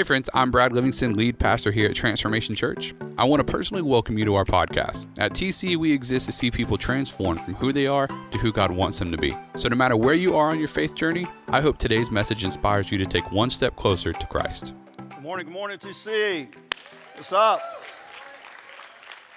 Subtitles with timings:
[0.00, 2.94] Hey, friends, I'm Brad Livingston, lead pastor here at Transformation Church.
[3.18, 5.04] I want to personally welcome you to our podcast.
[5.18, 8.70] At TC, we exist to see people transformed from who they are to who God
[8.70, 9.36] wants them to be.
[9.56, 12.90] So, no matter where you are on your faith journey, I hope today's message inspires
[12.90, 14.72] you to take one step closer to Christ.
[14.96, 16.48] Good morning, good morning, TC.
[17.16, 17.60] What's up?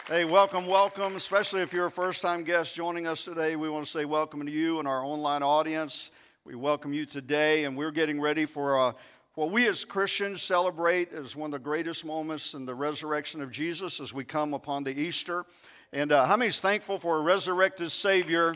[0.07, 1.17] Hey, welcome, welcome.
[1.17, 4.45] Especially if you're a first time guest joining us today, we want to say welcome
[4.45, 6.09] to you and our online audience.
[6.45, 8.95] We welcome you today, and we're getting ready for a
[9.35, 13.51] what we as Christians celebrate as one of the greatest moments in the resurrection of
[13.51, 15.45] Jesus as we come upon the Easter.
[15.91, 18.55] And uh, how many is thankful for a resurrected Savior?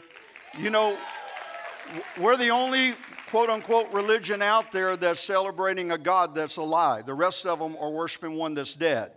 [0.60, 0.96] You know,
[2.20, 2.94] we're the only
[3.30, 7.08] quote unquote religion out there that's celebrating a God that's alive.
[7.08, 9.12] The rest of them are worshiping one that's dead.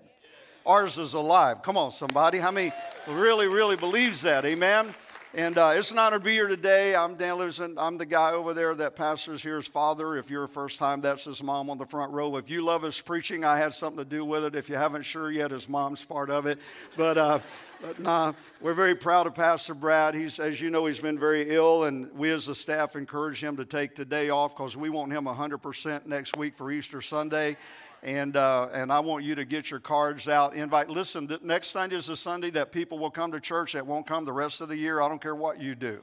[0.65, 1.63] Ours is alive.
[1.63, 2.39] Come on, somebody.
[2.39, 2.73] How many
[3.07, 4.47] really, really believes that?
[4.47, 4.95] Amen.
[5.33, 6.97] And uh, it's an honor to be here today.
[6.97, 7.77] I'm Dan Lewison.
[7.79, 10.17] I'm the guy over there that pastors here, his father.
[10.17, 12.37] If you're a first time, that's his mom on the front row.
[12.37, 14.57] If you love his preaching, I had something to do with it.
[14.57, 16.59] If you haven't sure yet, his mom's part of it.
[16.97, 17.39] But, uh,
[17.81, 20.17] but nah, we're very proud of Pastor Brad.
[20.17, 23.57] He's, as you know, he's been very ill, and we as a staff encourage him
[23.59, 27.57] to take today off because we want him 100% next week for Easter Sunday
[28.03, 30.55] and uh, and I want you to get your cards out.
[30.55, 30.89] Invite.
[30.89, 34.07] Listen, the next Sunday is a Sunday that people will come to church that won't
[34.07, 35.01] come the rest of the year.
[35.01, 36.03] I don't care what you do.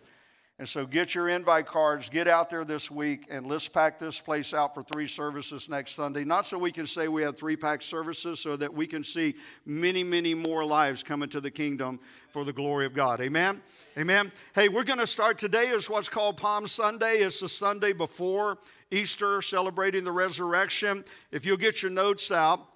[0.59, 4.19] And so get your invite cards, get out there this week, and let's pack this
[4.19, 6.23] place out for three services next Sunday.
[6.23, 9.35] Not so we can say we have three packed services, so that we can see
[9.67, 11.99] many, many more lives come into the kingdom
[12.29, 13.21] for the glory of God.
[13.21, 13.61] Amen?
[13.99, 14.31] Amen.
[14.55, 17.17] Hey, we're going to start today is what's called Palm Sunday.
[17.17, 18.57] It's the Sunday before
[18.89, 21.05] Easter, celebrating the resurrection.
[21.31, 22.67] If you'll get your notes out,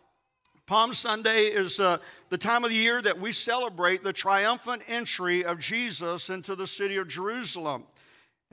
[0.71, 1.97] Palm Sunday is uh,
[2.29, 6.65] the time of the year that we celebrate the triumphant entry of Jesus into the
[6.65, 7.83] city of Jerusalem.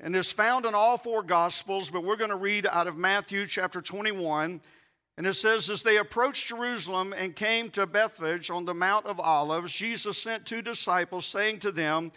[0.00, 3.46] And it's found in all four Gospels, but we're going to read out of Matthew
[3.46, 4.60] chapter 21.
[5.16, 9.20] And it says, As they approached Jerusalem and came to Bethphage on the Mount of
[9.20, 12.10] Olives, Jesus sent two disciples, saying to them,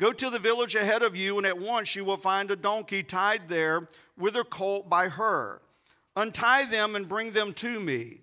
[0.00, 3.04] Go to the village ahead of you, and at once you will find a donkey
[3.04, 3.86] tied there
[4.18, 5.62] with her colt by her.
[6.16, 8.22] Untie them and bring them to me.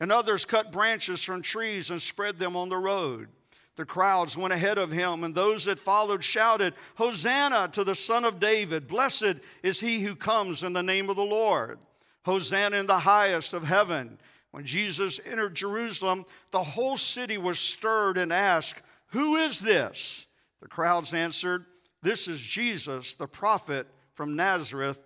[0.00, 3.28] and others cut branches from trees and spread them on the road.
[3.76, 8.24] The crowds went ahead of him, and those that followed shouted, Hosanna to the Son
[8.24, 8.88] of David!
[8.88, 11.78] Blessed is he who comes in the name of the Lord.
[12.24, 14.18] Hosanna in the highest of heaven.
[14.50, 20.26] When Jesus entered Jerusalem, the whole city was stirred and asked, Who is this?
[20.60, 21.64] The crowds answered,
[22.02, 25.00] this is Jesus, the prophet from Nazareth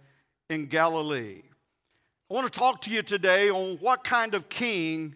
[0.49, 1.43] in Galilee.
[2.31, 5.15] I want to talk to you today on what kind of king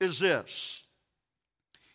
[0.00, 0.86] is this.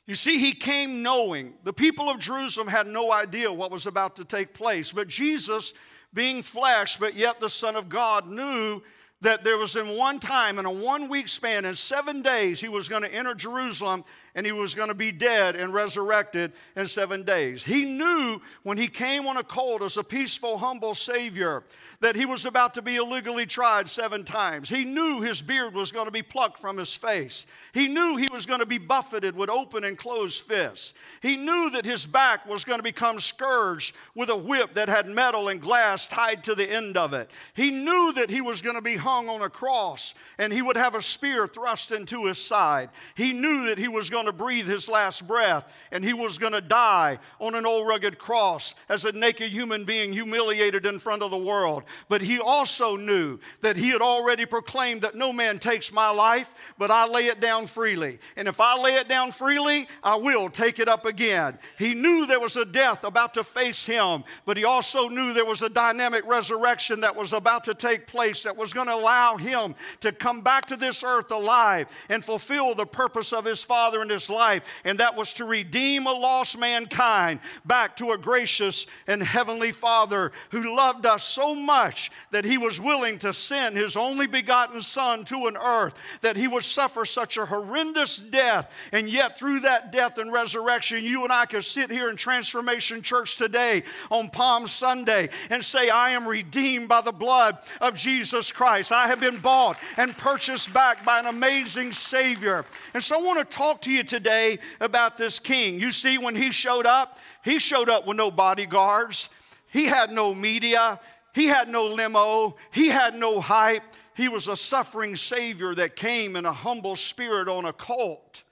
[0.08, 1.54] You see, he came knowing.
[1.64, 5.74] The people of Jerusalem had no idea what was about to take place, but Jesus,
[6.14, 8.82] being flesh, but yet the Son of God, knew
[9.22, 12.70] that there was in one time, in a one week span, in seven days, he
[12.70, 14.06] was going to enter Jerusalem
[14.38, 17.64] and he was going to be dead and resurrected in seven days.
[17.64, 21.64] He knew when he came on a colt as a peaceful, humble Savior
[22.02, 24.70] that he was about to be illegally tried seven times.
[24.70, 27.48] He knew his beard was going to be plucked from his face.
[27.74, 30.94] He knew he was going to be buffeted with open and closed fists.
[31.24, 35.08] He knew that his back was going to become scourged with a whip that had
[35.08, 37.32] metal and glass tied to the end of it.
[37.56, 40.78] He knew that he was going to be hung on a cross and he would
[40.78, 42.92] have a spear thrust into his side.
[43.16, 46.54] He knew that he was going to breathe his last breath and he was going
[46.54, 51.24] to die on an old rugged cross as a naked human being humiliated in front
[51.24, 51.84] of the world.
[52.10, 56.54] But he also knew that he had already proclaimed that no man takes my life,
[56.78, 58.20] but I lay it down freely.
[58.36, 61.58] And if I lay it down freely, I will take it up again.
[61.78, 65.46] He knew there was a death about to face him, but he also knew there
[65.46, 69.38] was a dynamic resurrection that was about to take place that was going to allow
[69.38, 74.02] him to come back to this earth alive and fulfill the purpose of his Father
[74.08, 78.88] and his life, and that was to redeem a lost mankind back to a gracious
[79.06, 83.98] and heavenly Father who loved us so much that he was willing to send his
[83.98, 89.10] only begotten Son to an earth, that he would suffer such a horrendous death, and
[89.10, 93.36] yet through that death and resurrection, you and I could sit here in Transformation Church
[93.36, 98.94] today on Palm Sunday and say, I am redeemed by the blood of Jesus Christ.
[98.94, 102.64] I have been bought and purchased back by an amazing Savior.
[102.94, 105.80] And so I want to talk to you today about this king.
[105.80, 109.30] You see, when he showed up, he showed up with no bodyguards,
[109.72, 111.00] he had no media,
[111.34, 113.84] he had no limo, he had no hype.
[114.16, 118.44] He was a suffering Savior that came in a humble spirit on a colt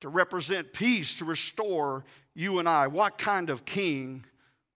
[0.00, 2.86] to represent peace, to restore you and I.
[2.86, 4.24] What kind of king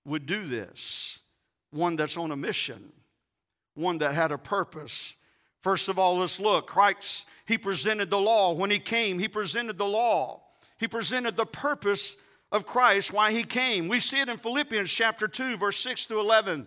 [0.04, 1.20] would do this?
[1.70, 2.92] One that's on a mission,
[3.74, 5.16] one that had a purpose.
[5.62, 6.66] First of all, let's look.
[6.66, 8.52] Christ, he presented the law.
[8.52, 10.42] When he came, he presented the law.
[10.78, 12.16] He presented the purpose
[12.50, 13.88] of Christ, why he came.
[13.88, 16.66] We see it in Philippians chapter 2, verse 6 through 11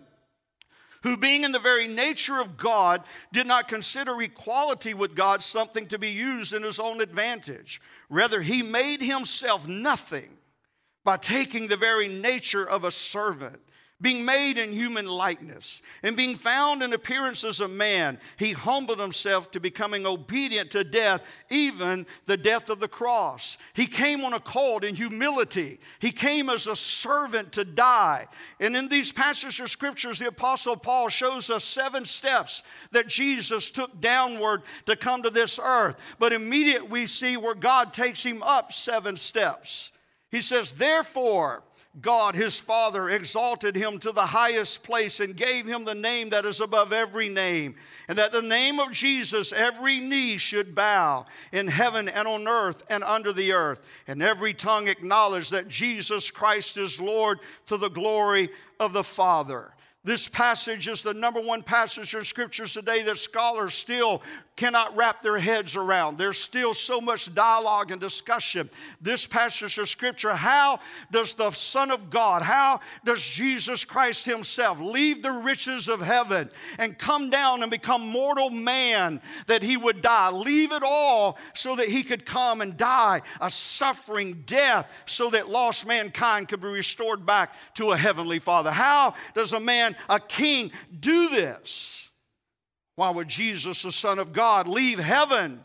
[1.02, 3.00] who being in the very nature of God
[3.32, 7.80] did not consider equality with God something to be used in his own advantage.
[8.10, 10.36] Rather, he made himself nothing
[11.04, 13.60] by taking the very nature of a servant
[13.98, 19.00] being made in human likeness, and being found in appearance as a man, he humbled
[19.00, 23.56] himself to becoming obedient to death, even the death of the cross.
[23.72, 25.80] He came on a colt in humility.
[25.98, 28.26] He came as a servant to die.
[28.60, 33.70] And in these passages of scriptures, the Apostle Paul shows us seven steps that Jesus
[33.70, 35.96] took downward to come to this earth.
[36.18, 39.92] But immediately we see where God takes him up seven steps.
[40.30, 41.62] He says, Therefore,
[42.00, 46.44] God, his Father, exalted him to the highest place and gave him the name that
[46.44, 47.74] is above every name,
[48.06, 52.82] and that the name of Jesus every knee should bow in heaven and on earth
[52.90, 57.88] and under the earth, and every tongue acknowledge that Jesus Christ is Lord to the
[57.88, 59.72] glory of the Father.
[60.06, 64.22] This passage is the number one passage in scriptures today that scholars still
[64.54, 66.16] cannot wrap their heads around.
[66.16, 68.70] There's still so much dialogue and discussion.
[69.00, 70.80] This passage of scripture how
[71.10, 76.50] does the Son of God, how does Jesus Christ Himself leave the riches of heaven
[76.78, 80.30] and come down and become mortal man that He would die?
[80.30, 85.50] Leave it all so that He could come and die a suffering death so that
[85.50, 88.70] lost mankind could be restored back to a heavenly Father.
[88.70, 92.10] How does a man, a king, do this?
[92.96, 95.64] Why would Jesus, the Son of God, leave heaven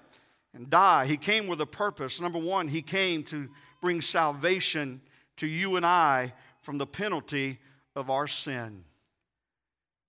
[0.54, 1.06] and die?
[1.06, 2.20] He came with a purpose.
[2.20, 3.50] Number one, he came to
[3.82, 5.02] bring salvation
[5.38, 7.60] to you and I from the penalty
[7.96, 8.84] of our sin.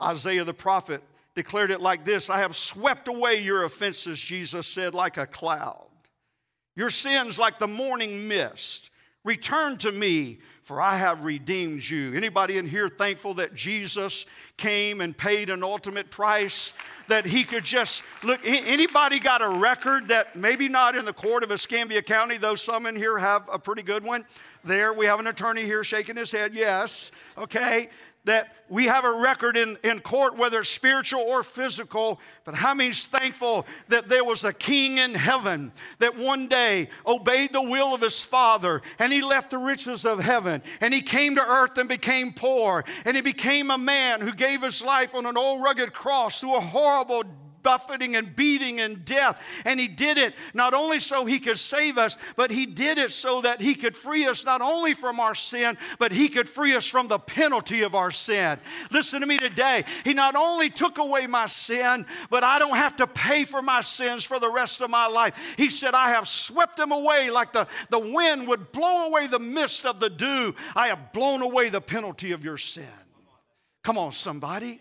[0.03, 1.03] Isaiah the prophet
[1.35, 5.89] declared it like this I have swept away your offenses, Jesus said, like a cloud.
[6.75, 8.91] Your sins like the morning mist.
[9.25, 12.15] Return to me, for I have redeemed you.
[12.15, 14.27] Anybody in here thankful that Jesus
[14.57, 16.73] came and paid an ultimate price
[17.09, 21.43] that he could just look anybody got a record that maybe not in the court
[21.43, 24.25] of Escambia County though some in here have a pretty good one?
[24.65, 27.89] There we have an attorney here shaking his head yes okay
[28.25, 33.05] that we have a record in, in court, whether spiritual or physical, but how many's
[33.05, 38.01] thankful that there was a king in heaven that one day obeyed the will of
[38.01, 41.89] his father and he left the riches of heaven and he came to earth and
[41.89, 45.93] became poor and he became a man who gave his life on an old rugged
[45.93, 47.23] cross through a horrible
[47.63, 49.41] buffeting and beating and death.
[49.65, 53.13] And he did it not only so he could save us, but he did it
[53.13, 56.75] so that he could free us not only from our sin, but he could free
[56.75, 58.59] us from the penalty of our sin.
[58.91, 59.85] Listen to me today.
[60.03, 63.81] He not only took away my sin, but I don't have to pay for my
[63.81, 65.55] sins for the rest of my life.
[65.57, 69.39] He said, I have swept them away like the, the wind would blow away the
[69.39, 70.57] mist of the dew.
[70.75, 72.89] I have blown away the penalty of your sin.
[73.83, 74.81] Come on, somebody.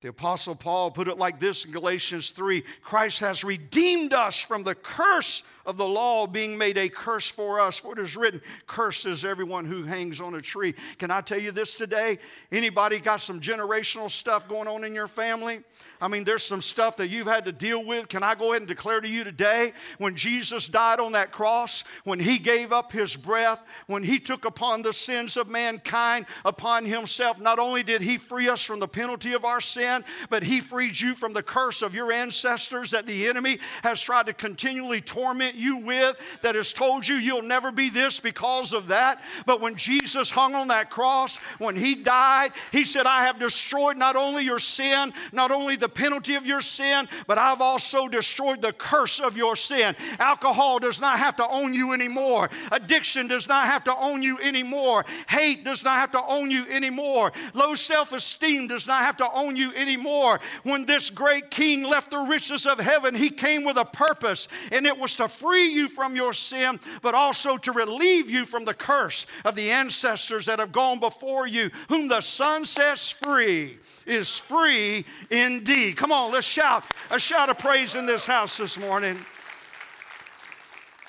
[0.00, 4.62] The Apostle Paul put it like this in Galatians 3 Christ has redeemed us from
[4.62, 7.76] the curse of the law being made a curse for us.
[7.76, 10.74] For it is written, curses everyone who hangs on a tree.
[10.96, 12.18] Can I tell you this today?
[12.50, 15.60] Anybody got some generational stuff going on in your family?
[16.00, 18.08] I mean, there's some stuff that you've had to deal with.
[18.08, 21.84] Can I go ahead and declare to you today when Jesus died on that cross,
[22.04, 26.86] when he gave up his breath, when he took upon the sins of mankind upon
[26.86, 30.60] himself, not only did he free us from the penalty of our sin, but he
[30.60, 35.02] freed you from the curse of your ancestors that the enemy has tried to continually
[35.02, 39.20] torment you with that has told you you'll never be this because of that.
[39.46, 43.96] But when Jesus hung on that cross, when he died, he said, I have destroyed
[43.96, 48.62] not only your sin, not only the penalty of your sin, but I've also destroyed
[48.62, 49.94] the curse of your sin.
[50.18, 52.50] Alcohol does not have to own you anymore.
[52.70, 55.04] Addiction does not have to own you anymore.
[55.28, 57.32] Hate does not have to own you anymore.
[57.54, 60.40] Low self esteem does not have to own you anymore.
[60.62, 64.86] When this great king left the riches of heaven, he came with a purpose, and
[64.86, 68.66] it was to free free you from your sin, but also to relieve you from
[68.66, 71.70] the curse of the ancestors that have gone before you.
[71.88, 75.96] Whom the Son sets free is free indeed.
[75.96, 79.18] Come on, let's shout a shout of praise in this house this morning.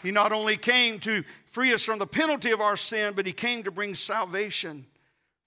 [0.02, 3.34] He not only came to free us from the penalty of our sin, but he
[3.34, 4.86] came to bring salvation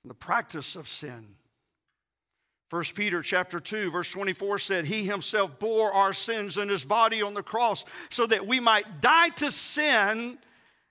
[0.02, 1.36] from the practice of sin.
[2.72, 7.20] 1 Peter chapter 2 verse 24 said he himself bore our sins in his body
[7.20, 10.38] on the cross so that we might die to sin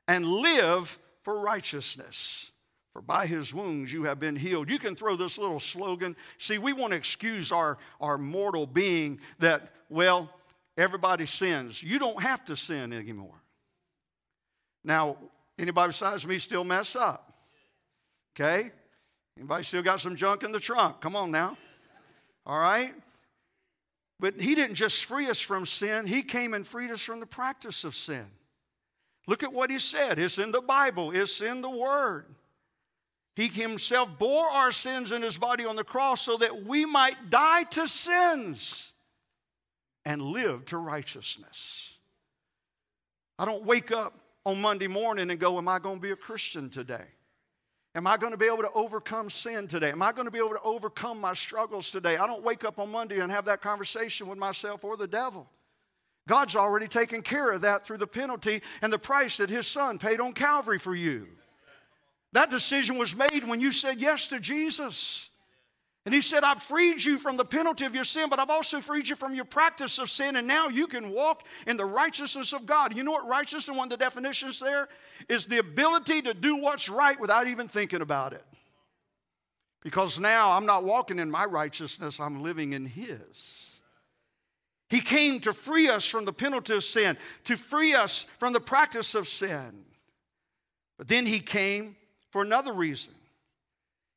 [0.08, 2.52] and live for righteousness.
[2.94, 4.70] For by his wounds you have been healed.
[4.70, 6.16] You can throw this little slogan.
[6.38, 10.30] See, we want to excuse our, our mortal being that, well,
[10.78, 11.82] everybody sins.
[11.82, 13.42] You don't have to sin anymore.
[14.84, 15.18] Now,
[15.58, 17.34] anybody besides me still mess up?
[18.36, 18.70] Okay?
[19.36, 21.02] Anybody still got some junk in the trunk?
[21.02, 21.58] Come on now.
[22.46, 22.94] All right?
[24.20, 27.26] But he didn't just free us from sin, he came and freed us from the
[27.26, 28.26] practice of sin.
[29.28, 30.20] Look at what he said.
[30.20, 32.26] It's in the Bible, it's in the Word.
[33.36, 37.30] He himself bore our sins in his body on the cross so that we might
[37.30, 38.92] die to sins
[40.06, 41.98] and live to righteousness.
[43.40, 44.14] I don't wake up
[44.46, 47.06] on Monday morning and go, Am I going to be a Christian today?
[47.94, 49.92] Am I going to be able to overcome sin today?
[49.92, 52.16] Am I going to be able to overcome my struggles today?
[52.16, 55.50] I don't wake up on Monday and have that conversation with myself or the devil.
[56.28, 59.98] God's already taken care of that through the penalty and the price that His Son
[59.98, 61.28] paid on Calvary for you.
[62.32, 65.31] That decision was made when you said yes to Jesus.
[66.06, 68.82] And he said, I've freed you from the penalty of your sin, but I've also
[68.82, 72.54] freed you from your practice of sin, and now you can walk in the righteousness
[72.54, 72.96] of God.
[72.96, 74.90] You know what righteousness, and one of the definitions there,
[75.30, 78.44] is the ability to do what's right without even thinking about it.
[79.84, 83.80] Because now I'm not walking in my righteousness, I'm living in His.
[84.90, 88.60] He came to free us from the penalty of sin, to free us from the
[88.60, 89.86] practice of sin.
[90.98, 91.96] But then He came
[92.32, 93.14] for another reason.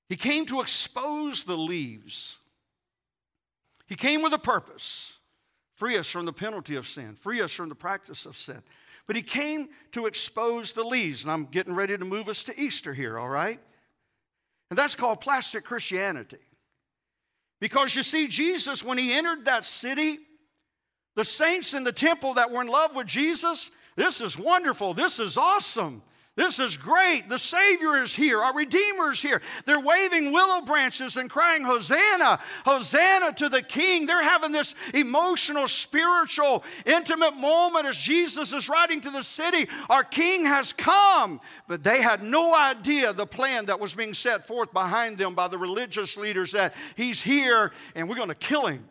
[0.09, 2.39] He came to expose the leaves.
[3.87, 5.19] He came with a purpose
[5.75, 8.63] free us from the penalty of sin, free us from the practice of sin.
[9.07, 11.25] But he came to expose the leaves.
[11.25, 13.61] And I'm getting ready to move us to Easter here, all right?
[14.71, 16.39] And that's called plastic Christianity.
[17.61, 20.19] Because you see, Jesus, when he entered that city,
[21.17, 25.19] the saints in the temple that were in love with Jesus, this is wonderful, this
[25.19, 26.03] is awesome.
[26.37, 27.29] This is great.
[27.29, 28.41] The Savior is here.
[28.41, 29.41] Our Redeemer is here.
[29.67, 34.07] They're waving willow branches and crying, Hosanna, Hosanna to the King.
[34.07, 39.69] They're having this emotional, spiritual, intimate moment as Jesus is riding to the city.
[39.89, 41.41] Our King has come.
[41.69, 45.47] But they had no idea the plan that was being set forth behind them by
[45.47, 48.89] the religious leaders that He's here and we're going to kill Him.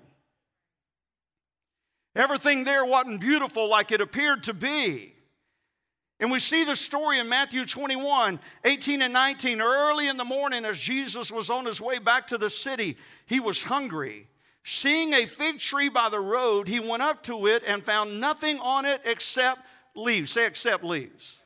[2.15, 5.12] Everything there wasn't beautiful like it appeared to be.
[6.24, 9.60] And we see the story in Matthew 21 18 and 19.
[9.60, 13.42] Early in the morning, as Jesus was on his way back to the city, he
[13.42, 14.30] was hungry.
[14.63, 18.58] Seeing a fig tree by the road, he went up to it and found nothing
[18.60, 19.60] on it except
[19.98, 20.32] leaves.
[20.32, 21.42] Say, except leaves.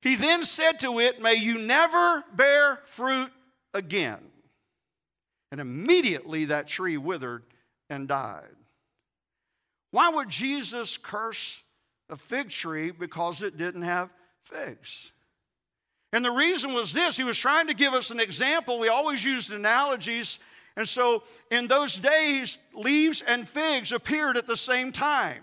[0.00, 3.30] He then said to it, May you never bear fruit
[3.72, 4.18] again.
[5.52, 7.44] And immediately that tree withered
[7.88, 8.56] and died.
[9.92, 11.62] Why would Jesus curse
[12.08, 14.10] a fig tree because it didn't have
[14.44, 15.12] figs.
[16.12, 18.78] And the reason was this he was trying to give us an example.
[18.78, 20.38] We always used analogies.
[20.76, 25.42] And so in those days, leaves and figs appeared at the same time.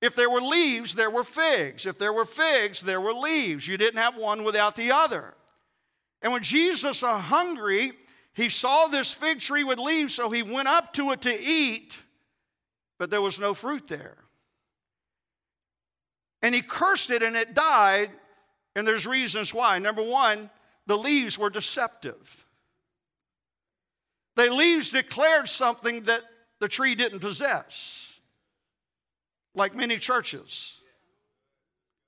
[0.00, 1.86] If there were leaves, there were figs.
[1.86, 3.68] If there were figs, there were leaves.
[3.68, 5.34] You didn't have one without the other.
[6.22, 7.92] And when Jesus was hungry,
[8.32, 11.98] he saw this fig tree with leaves, so he went up to it to eat,
[12.98, 14.16] but there was no fruit there.
[16.42, 18.10] And he cursed it and it died.
[18.74, 19.78] And there's reasons why.
[19.78, 20.50] Number one,
[20.86, 22.44] the leaves were deceptive.
[24.36, 26.22] The leaves declared something that
[26.60, 28.20] the tree didn't possess,
[29.54, 30.80] like many churches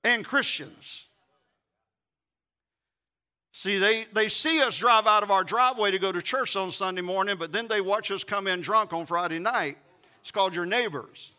[0.03, 1.07] and Christians.
[3.51, 6.71] See, they, they see us drive out of our driveway to go to church on
[6.71, 9.77] Sunday morning, but then they watch us come in drunk on Friday night.
[10.21, 11.32] It's called your neighbors.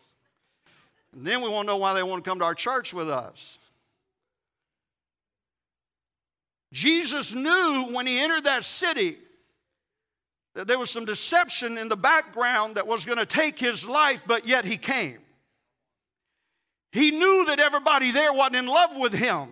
[1.15, 3.09] And then we want to know why they want to come to our church with
[3.09, 3.57] us.
[6.73, 9.17] Jesus knew when he entered that city
[10.55, 14.21] that there was some deception in the background that was going to take his life,
[14.27, 15.19] but yet he came.
[16.91, 19.47] He knew that everybody there wasn't in love with him,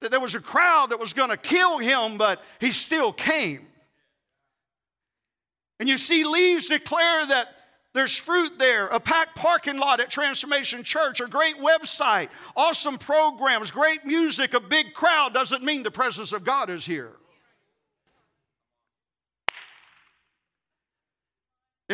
[0.00, 3.66] that there was a crowd that was going to kill him, but he still came.
[5.80, 7.53] And you see, leaves declare that
[7.94, 13.70] There's fruit there, a packed parking lot at Transformation Church, a great website, awesome programs,
[13.70, 17.12] great music, a big crowd doesn't mean the presence of God is here.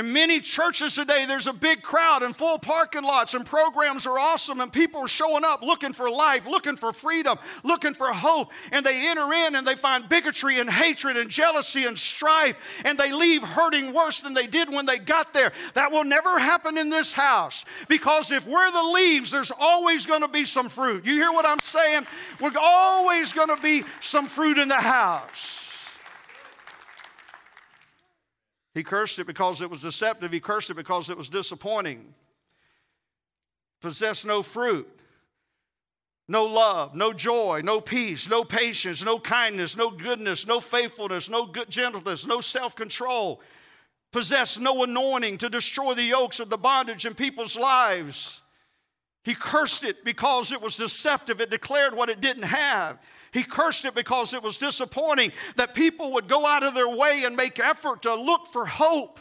[0.00, 4.18] In many churches today, there's a big crowd and full parking lots, and programs are
[4.18, 8.50] awesome, and people are showing up looking for life, looking for freedom, looking for hope.
[8.72, 12.96] And they enter in and they find bigotry and hatred and jealousy and strife, and
[12.96, 15.52] they leave hurting worse than they did when they got there.
[15.74, 20.22] That will never happen in this house because if we're the leaves, there's always going
[20.22, 21.04] to be some fruit.
[21.04, 22.06] You hear what I'm saying?
[22.40, 25.59] We're always going to be some fruit in the house.
[28.74, 30.32] He cursed it because it was deceptive.
[30.32, 32.14] He cursed it because it was disappointing.
[33.80, 34.88] Possessed no fruit,
[36.28, 41.46] no love, no joy, no peace, no patience, no kindness, no goodness, no faithfulness, no
[41.46, 43.40] good gentleness, no self control.
[44.12, 48.42] Possessed no anointing to destroy the yokes of the bondage in people's lives.
[49.22, 51.40] He cursed it because it was deceptive.
[51.40, 52.98] It declared what it didn't have.
[53.32, 57.22] He cursed it because it was disappointing that people would go out of their way
[57.24, 59.20] and make effort to look for hope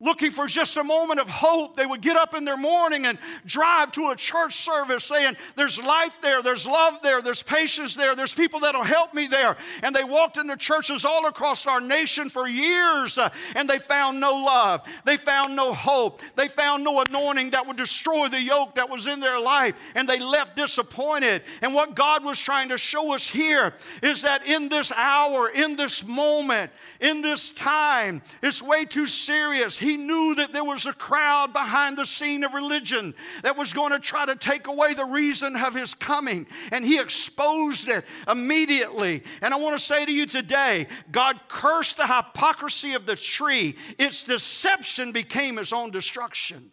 [0.00, 1.76] looking for just a moment of hope.
[1.76, 5.82] They would get up in their morning and drive to a church service saying, There's
[5.82, 9.56] life there, there's love there, there's patience there, there's people that'll help me there.
[9.82, 14.20] And they walked into churches all across our nation for years uh, and they found
[14.20, 14.82] no love.
[15.04, 16.20] They found no hope.
[16.36, 19.74] They found no anointing that would destroy the yoke that was in their life.
[19.96, 21.42] And they left disappointed.
[21.60, 25.76] And what God was trying to show us here is that in this hour, in
[25.76, 29.78] this moment, in this time, it's way too serious.
[29.96, 33.98] Knew that there was a crowd behind the scene of religion that was going to
[33.98, 36.46] try to take away the reason of his coming.
[36.72, 39.22] And he exposed it immediately.
[39.42, 43.76] And I want to say to you today God cursed the hypocrisy of the tree,
[43.98, 46.70] its deception became his own destruction.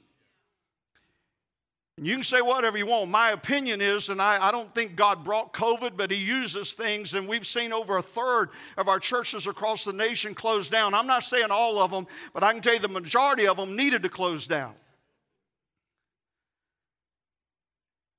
[2.01, 3.09] You can say whatever you want.
[3.09, 7.13] My opinion is, and I, I, don't think God brought COVID, but He uses things,
[7.13, 10.93] and we've seen over a third of our churches across the nation close down.
[10.93, 13.77] I'm not saying all of them, but I can tell you the majority of them
[13.77, 14.73] needed to close down.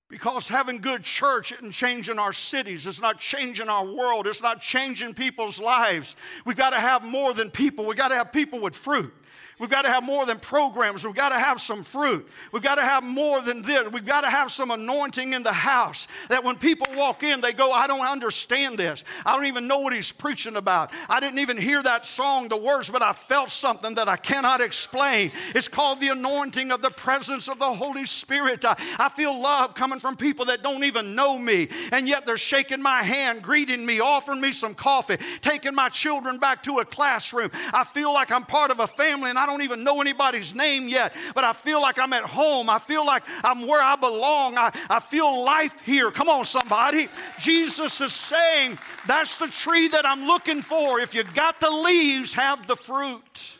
[0.08, 4.62] Because having good church isn't changing our cities, it's not changing our world, it's not
[4.62, 6.16] changing people's lives.
[6.46, 9.12] We've got to have more than people, we've got to have people with fruit.
[9.58, 11.02] We've got to have more than programs.
[11.02, 12.28] We've got to have some fruit.
[12.52, 13.90] We've got to have more than this.
[13.90, 17.54] We've got to have some anointing in the house that when people walk in, they
[17.54, 19.02] go, I don't understand this.
[19.24, 20.92] I don't even know what he's preaching about.
[21.08, 24.60] I didn't even hear that song, the words, but I felt something that I cannot
[24.60, 25.32] explain.
[25.54, 28.62] It's called the anointing of the presence of the Holy Spirit.
[28.66, 32.36] I, I feel love coming from people that don't even know me, and yet they're
[32.36, 36.84] shaking my hand, greeting me, offering me some coffee, taking my children back to a
[36.84, 37.50] classroom.
[37.72, 40.56] I feel like I'm part of a family and I I don't even know anybody's
[40.56, 42.68] name yet, but I feel like I'm at home.
[42.68, 44.58] I feel like I'm where I belong.
[44.58, 46.10] I, I feel life here.
[46.10, 47.06] Come on, somebody.
[47.38, 50.98] Jesus is saying, That's the tree that I'm looking for.
[50.98, 53.56] If you got the leaves, have the fruit.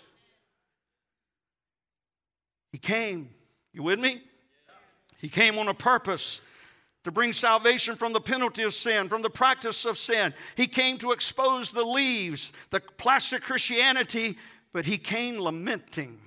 [2.73, 3.31] He came.
[3.73, 4.23] You with me?
[5.19, 6.41] He came on a purpose
[7.05, 10.35] to bring salvation from the penalty of sin, from the practice of sin.
[10.57, 14.37] He came to expose the leaves, the plastic Christianity
[14.77, 16.19] but he came lamenting.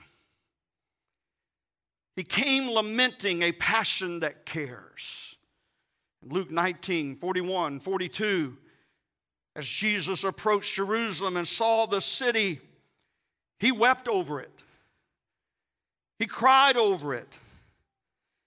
[2.16, 5.36] He came lamenting a passion that cares.
[6.28, 8.58] Luke 19, 41, 42,
[9.56, 12.60] as Jesus approached Jerusalem and saw the city,
[13.60, 14.64] he wept over it.
[16.18, 17.38] He cried over it.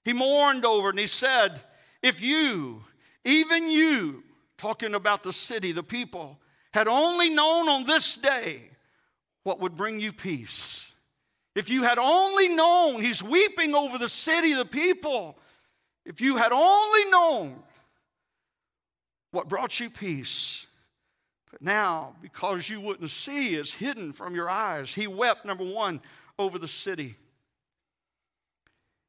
[0.04, 1.62] He mourned over it and he said,
[2.02, 2.82] If you,
[3.24, 4.24] even you,
[4.58, 6.40] talking about the city, the people,
[6.74, 8.71] had only known on this day
[9.44, 10.94] what would bring you peace.
[11.54, 15.38] If you had only known, he's weeping over the city, the people.
[16.06, 17.62] If you had only known
[19.30, 20.66] what brought you peace.
[21.50, 24.94] But now, because you wouldn't see, it's hidden from your eyes.
[24.94, 26.00] He wept, number one,
[26.38, 27.16] over the city.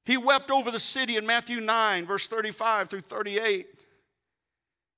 [0.06, 3.68] He wept over the city in Matthew 9, verse 35 through 38.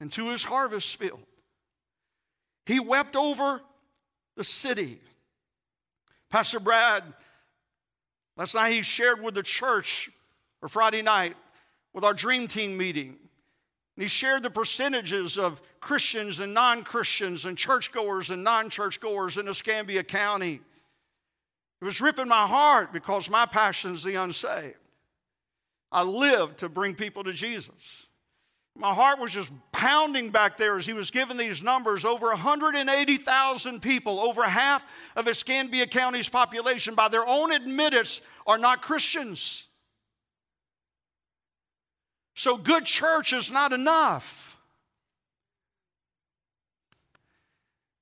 [0.00, 1.22] into his harvest field.
[2.66, 3.60] He wept over
[4.36, 5.00] the city.
[6.30, 7.04] Pastor Brad
[8.36, 10.10] Last night he shared with the church,
[10.60, 11.36] or Friday night,
[11.92, 13.16] with our dream team meeting.
[13.96, 19.38] And he shared the percentages of Christians and non Christians and churchgoers and non churchgoers
[19.38, 20.60] in Escambia County.
[21.80, 24.78] It was ripping my heart because my passion is the unsaved.
[25.90, 28.05] I live to bring people to Jesus.
[28.78, 32.04] My heart was just pounding back there as he was giving these numbers.
[32.04, 34.86] Over 180,000 people, over half
[35.16, 39.66] of Escambia County's population, by their own admittance, are not Christians.
[42.34, 44.58] So, good church is not enough.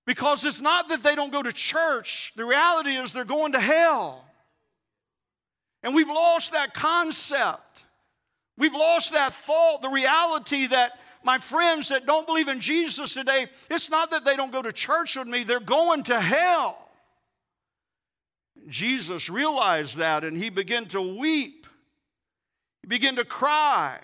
[0.07, 3.61] Because it's not that they don't go to church, the reality is they're going to
[3.61, 4.25] hell.
[5.83, 7.84] And we've lost that concept.
[8.57, 13.47] We've lost that thought, the reality that my friends that don't believe in Jesus today,
[13.71, 16.89] it's not that they don't go to church with me, they're going to hell.
[18.69, 21.67] Jesus realized that and he began to weep.
[22.83, 23.99] He began to cry.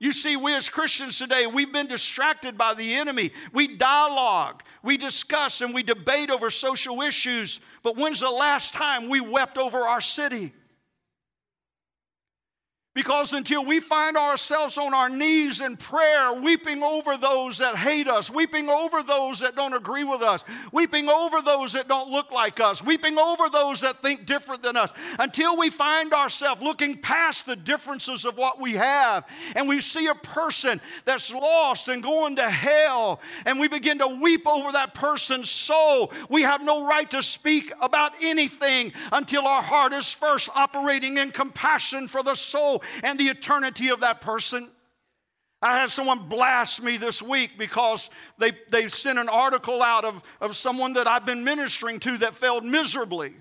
[0.00, 3.32] You see, we as Christians today, we've been distracted by the enemy.
[3.52, 7.60] We dialogue, we discuss, and we debate over social issues.
[7.82, 10.52] But when's the last time we wept over our city?
[12.98, 18.08] Because until we find ourselves on our knees in prayer, weeping over those that hate
[18.08, 22.32] us, weeping over those that don't agree with us, weeping over those that don't look
[22.32, 26.96] like us, weeping over those that think different than us, until we find ourselves looking
[26.96, 32.02] past the differences of what we have and we see a person that's lost and
[32.02, 36.84] going to hell, and we begin to weep over that person's soul, we have no
[36.88, 42.34] right to speak about anything until our heart is first operating in compassion for the
[42.34, 44.68] soul and the eternity of that person.
[45.60, 50.22] I had someone blast me this week because they, they sent an article out of,
[50.40, 53.32] of someone that I've been ministering to that failed miserably.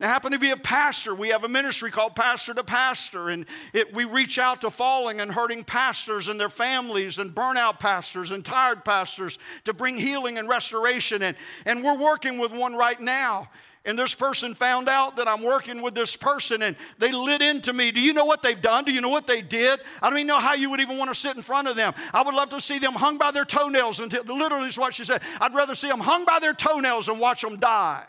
[0.00, 1.14] I happen to be a pastor.
[1.14, 5.20] We have a ministry called Pastor to Pastor, and it, we reach out to falling
[5.20, 10.36] and hurting pastors and their families, and burnout pastors and tired pastors to bring healing
[10.36, 11.22] and restoration.
[11.22, 13.48] And, and we're working with one right now
[13.86, 17.72] and this person found out that I'm working with this person and they lit into
[17.72, 17.90] me.
[17.90, 18.84] Do you know what they've done?
[18.84, 19.78] Do you know what they did?
[20.00, 21.92] I don't even know how you would even want to sit in front of them.
[22.12, 25.04] I would love to see them hung by their toenails until literally is what she
[25.04, 25.20] said.
[25.38, 28.04] I'd rather see them hung by their toenails and watch them die.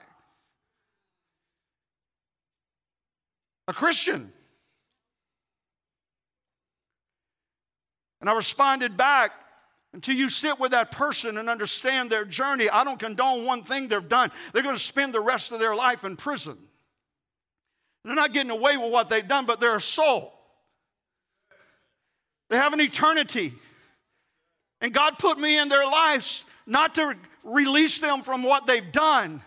[3.67, 4.31] A Christian.
[8.21, 9.33] And I responded back
[9.95, 13.88] until you sit with that person and understand their journey, I don't condone one thing
[13.88, 14.29] they've done.
[14.51, 16.58] They're going to spend the rest of their life in prison.
[18.03, 20.34] They're not getting away with what they've done, but they're a soul.
[22.49, 23.53] They have an eternity.
[24.81, 29.41] And God put me in their lives not to release them from what they've done,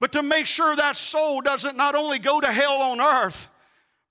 [0.00, 3.48] but to make sure that soul doesn't not only go to hell on earth,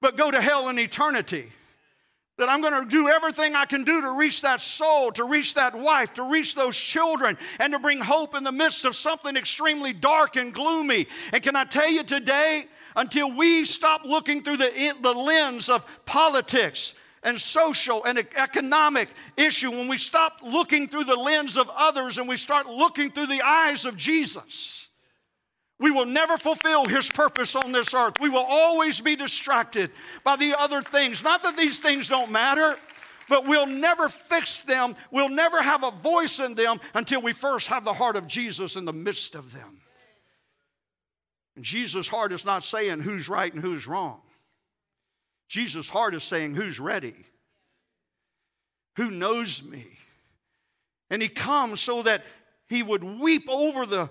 [0.01, 1.51] but go to hell in eternity
[2.38, 5.56] that I'm going to do everything I can do to reach that soul, to reach
[5.56, 9.36] that wife, to reach those children, and to bring hope in the midst of something
[9.36, 11.08] extremely dark and gloomy.
[11.34, 15.86] And can I tell you today, until we stop looking through the, the lens of
[16.06, 22.17] politics, and social and economic issue, when we stop looking through the lens of others
[22.17, 24.87] and we start looking through the eyes of Jesus,
[25.79, 28.19] we will never fulfill His purpose on this earth.
[28.19, 29.91] We will always be distracted
[30.23, 31.23] by the other things.
[31.23, 32.77] Not that these things don't matter,
[33.29, 34.95] but we'll never fix them.
[35.11, 38.75] We'll never have a voice in them until we first have the heart of Jesus
[38.75, 39.81] in the midst of them.
[41.55, 44.21] And Jesus' heart is not saying who's right and who's wrong.
[45.47, 47.15] Jesus' heart is saying who's ready,
[48.95, 49.85] who knows me.
[51.09, 52.25] And He comes so that
[52.67, 54.09] He would weep over the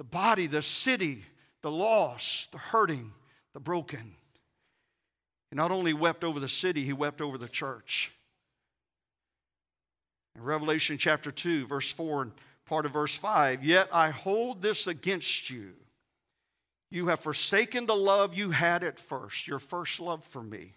[0.00, 1.26] the body, the city,
[1.60, 3.12] the lost, the hurting,
[3.52, 4.14] the broken.
[5.50, 8.10] He not only wept over the city, he wept over the church.
[10.34, 12.32] In Revelation chapter 2, verse 4 and
[12.64, 15.74] part of verse 5, yet I hold this against you.
[16.90, 20.76] You have forsaken the love you had at first, your first love for me.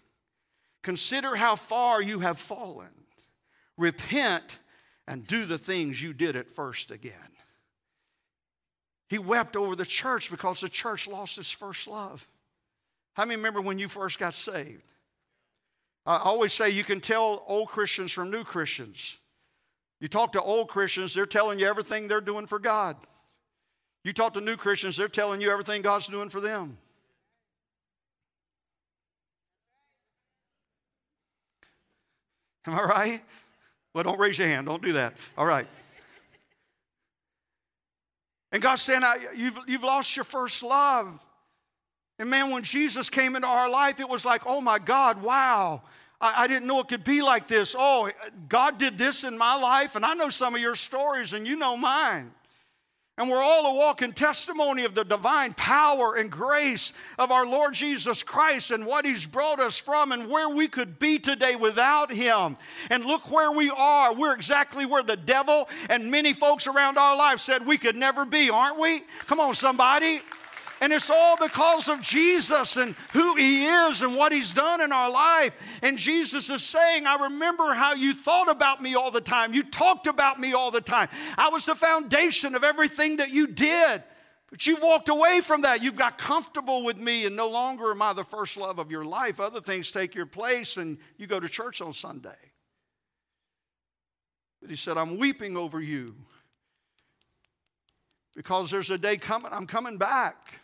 [0.82, 2.92] Consider how far you have fallen.
[3.78, 4.58] Repent
[5.08, 7.14] and do the things you did at first again.
[9.14, 12.26] He wept over the church because the church lost its first love.
[13.12, 14.88] How many remember when you first got saved?
[16.04, 19.18] I always say you can tell old Christians from new Christians.
[20.00, 22.96] You talk to old Christians, they're telling you everything they're doing for God.
[24.02, 26.76] You talk to new Christians, they're telling you everything God's doing for them.
[32.66, 33.22] Am I right?
[33.92, 34.66] Well, don't raise your hand.
[34.66, 35.14] Don't do that.
[35.38, 35.68] All right.
[38.54, 39.02] And God's saying,
[39.34, 41.20] you've, you've lost your first love.
[42.20, 45.82] And man, when Jesus came into our life, it was like, oh my God, wow.
[46.20, 47.74] I, I, didn't know it could be like this.
[47.76, 48.08] Oh,
[48.48, 51.56] God did this in my life, and I know some of your stories, and you
[51.56, 52.30] know mine.
[53.16, 57.74] And we're all a walking testimony of the divine power and grace of our Lord
[57.74, 62.10] Jesus Christ and what He's brought us from and where we could be today without
[62.12, 62.56] Him.
[62.90, 64.12] And look where we are.
[64.12, 68.24] We're exactly where the devil and many folks around our life said we could never
[68.24, 69.02] be, aren't we?
[69.26, 70.20] Come on, somebody.
[70.84, 74.92] And it's all because of Jesus and who He is and what He's done in
[74.92, 75.56] our life.
[75.80, 79.54] And Jesus is saying, I remember how you thought about me all the time.
[79.54, 81.08] You talked about me all the time.
[81.38, 84.02] I was the foundation of everything that you did.
[84.50, 85.82] But you've walked away from that.
[85.82, 89.06] You've got comfortable with me, and no longer am I the first love of your
[89.06, 89.40] life.
[89.40, 92.36] Other things take your place, and you go to church on Sunday.
[94.60, 96.14] But He said, I'm weeping over you
[98.36, 100.60] because there's a day coming, I'm coming back.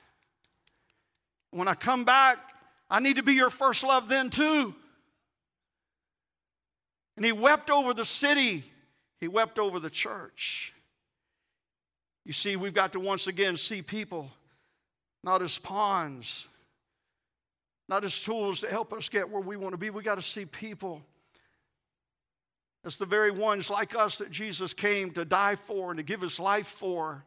[1.51, 2.39] When I come back,
[2.89, 4.75] I need to be your first love then too.
[7.17, 8.65] And he wept over the city,
[9.19, 10.73] he wept over the church.
[12.25, 14.31] You see, we've got to once again see people
[15.23, 16.49] not as pawns,
[17.89, 19.91] not as tools to help us get where we want to be.
[19.91, 21.03] We've got to see people
[22.85, 26.21] as the very ones like us that Jesus came to die for and to give
[26.21, 27.25] his life for.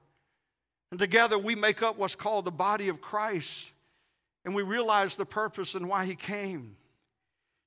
[0.90, 3.72] And together we make up what's called the body of Christ.
[4.46, 6.76] And we realize the purpose and why he came.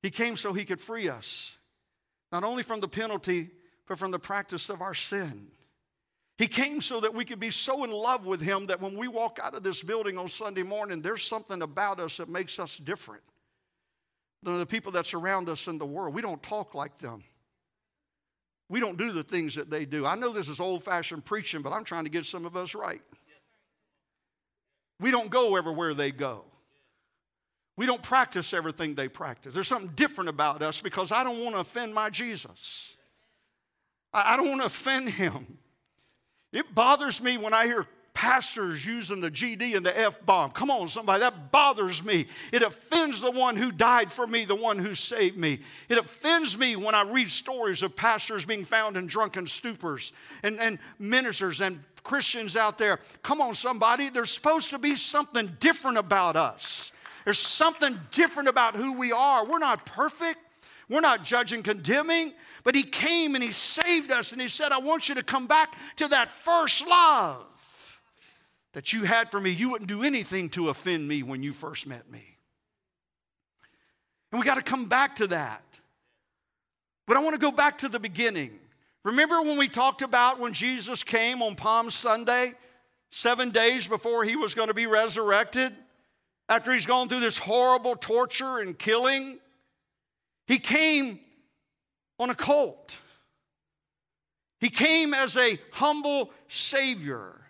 [0.03, 1.57] He came so he could free us,
[2.31, 3.51] not only from the penalty,
[3.89, 5.49] but from the practice of our sin.
[6.39, 9.09] He came so that we could be so in love with him that when we
[9.09, 12.77] walk out of this building on Sunday morning, there's something about us that makes us
[12.77, 13.23] different
[14.43, 16.15] than the people that surround us in the world.
[16.15, 17.25] We don't talk like them.
[18.69, 20.05] We don't do the things that they do.
[20.05, 22.75] I know this is old fashioned preaching, but I'm trying to get some of us
[22.75, 23.03] right.
[25.01, 26.45] We don't go everywhere they go.
[27.77, 29.55] We don't practice everything they practice.
[29.55, 32.97] There's something different about us because I don't want to offend my Jesus.
[34.13, 35.59] I don't want to offend him.
[36.53, 40.51] It bothers me when I hear pastors using the GD and the F bomb.
[40.53, 42.27] Come on, somebody, that bothers me.
[42.51, 45.61] It offends the one who died for me, the one who saved me.
[45.91, 50.13] It offends me when I read stories of pastors being found in drunken stupors
[50.43, 53.01] and, and ministers and Christians out there.
[53.23, 56.93] Come on, somebody, there's supposed to be something different about us.
[57.27, 59.45] There's something different about who we are.
[59.45, 60.39] We're not perfect,
[60.89, 64.79] we're not judging, condemning, but He came and He saved us and He said, I
[64.79, 68.01] want you to come back to that first love
[68.75, 69.51] that you had for me.
[69.51, 72.39] You wouldn't do anything to offend me when you first met me.
[74.31, 75.65] And we got to come back to that.
[77.09, 78.57] But I want to go back to the beginning.
[79.03, 82.53] Remember when we talked about when Jesus came on Palm Sunday,
[83.11, 85.73] seven days before he was going to be resurrected?
[86.49, 89.39] After he's gone through this horrible torture and killing,
[90.47, 91.19] he came
[92.19, 92.99] on a colt.
[94.61, 97.41] He came as a humble Savior,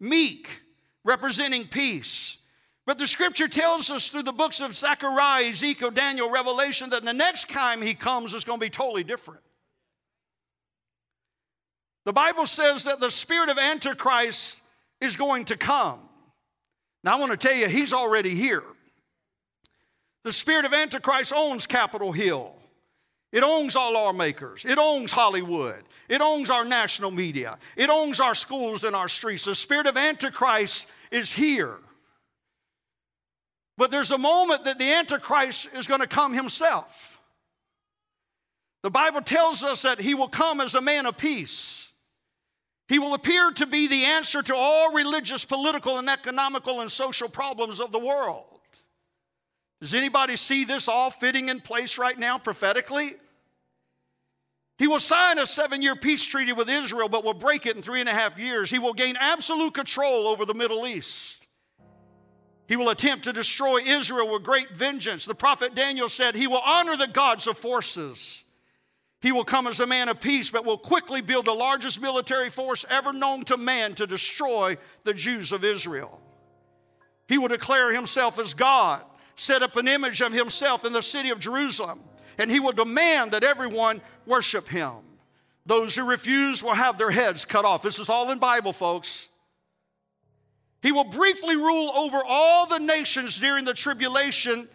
[0.00, 0.62] meek,
[1.04, 2.38] representing peace.
[2.86, 7.12] But the scripture tells us through the books of Zechariah, Ezekiel, Daniel, Revelation that the
[7.12, 9.42] next time he comes is going to be totally different.
[12.06, 14.62] The Bible says that the spirit of Antichrist
[15.02, 16.07] is going to come.
[17.04, 18.64] Now, I want to tell you, he's already here.
[20.24, 22.54] The spirit of Antichrist owns Capitol Hill.
[23.32, 24.64] It owns all our makers.
[24.64, 25.82] It owns Hollywood.
[26.08, 27.58] It owns our national media.
[27.76, 29.44] It owns our schools and our streets.
[29.44, 31.76] The spirit of Antichrist is here.
[33.76, 37.20] But there's a moment that the Antichrist is going to come himself.
[38.82, 41.77] The Bible tells us that he will come as a man of peace.
[42.88, 47.28] He will appear to be the answer to all religious, political, and economical and social
[47.28, 48.46] problems of the world.
[49.80, 53.12] Does anybody see this all fitting in place right now prophetically?
[54.78, 57.82] He will sign a seven year peace treaty with Israel, but will break it in
[57.82, 58.70] three and a half years.
[58.70, 61.46] He will gain absolute control over the Middle East.
[62.68, 65.26] He will attempt to destroy Israel with great vengeance.
[65.26, 68.44] The prophet Daniel said, He will honor the gods of forces.
[69.20, 72.50] He will come as a man of peace, but will quickly build the largest military
[72.50, 76.20] force ever known to man to destroy the Jews of Israel.
[77.26, 79.02] He will declare himself as God,
[79.34, 82.00] set up an image of himself in the city of Jerusalem,
[82.38, 84.92] and he will demand that everyone worship him.
[85.66, 87.82] Those who refuse will have their heads cut off.
[87.82, 89.28] This is all in Bible, folks.
[90.80, 94.68] He will briefly rule over all the nations during the tribulation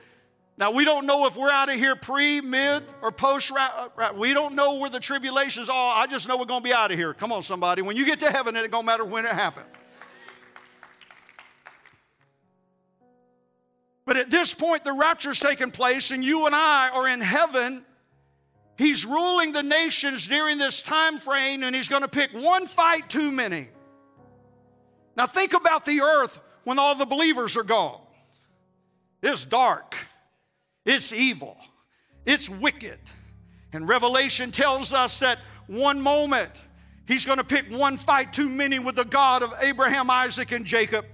[0.58, 3.52] now, we don't know if we're out of here pre, mid, or post.
[3.52, 5.98] Uh, we don't know where the tribulations are.
[5.98, 7.14] I just know we're going to be out of here.
[7.14, 7.82] Come on, somebody.
[7.82, 9.66] When you get to heaven, it don't matter when it happened.
[14.06, 17.84] But at this point, the rapture's taken place, and you and I are in heaven.
[18.78, 23.10] He's ruling the nations during this time frame, and he's going to pick one fight
[23.10, 23.70] too many.
[25.16, 28.02] Now, think about the earth when all the believers are gone.
[29.22, 29.96] It's dark,
[30.86, 31.58] it's evil,
[32.26, 33.00] it's wicked.
[33.74, 36.64] And Revelation tells us that one moment
[37.08, 40.66] he's going to pick one fight too many with the God of Abraham, Isaac, and
[40.66, 41.06] Jacob.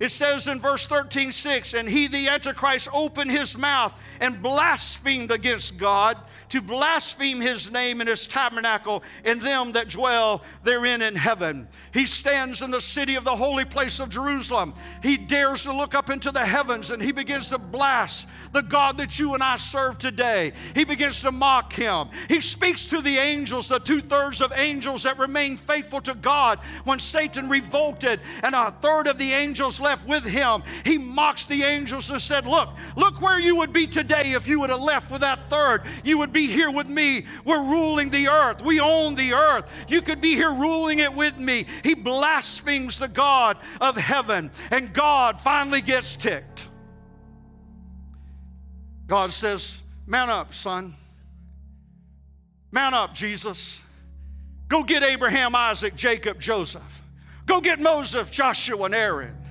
[0.00, 5.30] It says in verse 13, 6, and he, the Antichrist, opened his mouth and blasphemed
[5.30, 6.16] against God
[6.54, 11.66] to blaspheme his name and his tabernacle and them that dwell therein in heaven.
[11.92, 14.72] He stands in the city of the holy place of Jerusalem.
[15.02, 18.98] He dares to look up into the heavens and he begins to blast the God
[18.98, 20.52] that you and I serve today.
[20.76, 22.08] He begins to mock him.
[22.28, 26.60] He speaks to the angels, the two thirds of angels that remain faithful to God
[26.84, 30.62] when Satan revolted and a third of the angels left with him.
[30.84, 34.60] He mocks the angels and said, Look, look where you would be today if you
[34.60, 35.82] would have left with that third.
[36.04, 37.26] You would be here with me.
[37.44, 38.62] We're ruling the earth.
[38.62, 39.70] We own the earth.
[39.88, 41.66] You could be here ruling it with me.
[41.82, 46.68] He blasphemes the God of heaven, and God finally gets ticked.
[49.06, 50.94] God says, Mount up, son.
[52.70, 53.82] Mount up, Jesus.
[54.68, 57.02] Go get Abraham, Isaac, Jacob, Joseph.
[57.46, 59.43] Go get Moses, Joshua, and Aaron.